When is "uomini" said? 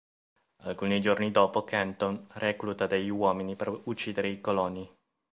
3.09-3.55